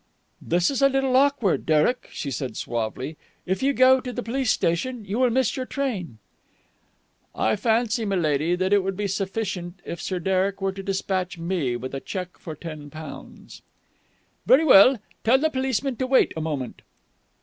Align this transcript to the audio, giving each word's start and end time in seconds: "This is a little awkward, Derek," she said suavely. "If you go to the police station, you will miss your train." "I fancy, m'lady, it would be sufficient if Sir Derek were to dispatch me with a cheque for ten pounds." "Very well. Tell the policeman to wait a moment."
"This 0.41 0.71
is 0.71 0.81
a 0.81 0.89
little 0.89 1.15
awkward, 1.15 1.63
Derek," 1.63 2.09
she 2.11 2.31
said 2.31 2.57
suavely. 2.57 3.17
"If 3.45 3.61
you 3.61 3.71
go 3.71 4.01
to 4.01 4.11
the 4.11 4.23
police 4.23 4.49
station, 4.51 5.05
you 5.05 5.19
will 5.19 5.29
miss 5.29 5.55
your 5.55 5.67
train." 5.67 6.17
"I 7.35 7.55
fancy, 7.55 8.03
m'lady, 8.03 8.59
it 8.59 8.83
would 8.83 8.97
be 8.97 9.05
sufficient 9.05 9.79
if 9.85 10.01
Sir 10.01 10.17
Derek 10.17 10.59
were 10.59 10.71
to 10.71 10.81
dispatch 10.81 11.37
me 11.37 11.75
with 11.75 11.93
a 11.93 11.99
cheque 11.99 12.39
for 12.39 12.55
ten 12.55 12.89
pounds." 12.89 13.61
"Very 14.47 14.65
well. 14.65 14.97
Tell 15.23 15.37
the 15.37 15.51
policeman 15.51 15.97
to 15.97 16.07
wait 16.07 16.33
a 16.35 16.41
moment." 16.41 16.81